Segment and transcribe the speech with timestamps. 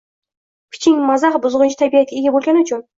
[0.75, 2.87] Piching, mazax buzg‘unchi tabiatga ega bo‘lgani uchun.